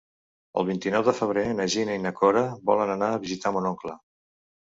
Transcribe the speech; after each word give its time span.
El 0.61 0.63
vint-i-nou 0.69 1.03
de 1.07 1.13
febrer 1.17 1.43
na 1.57 1.67
Gina 1.73 1.99
i 1.99 2.01
na 2.07 2.13
Cora 2.21 2.43
volen 2.71 2.95
anar 2.95 3.11
a 3.11 3.21
visitar 3.27 3.53
mon 3.59 3.71
oncle. 3.75 3.95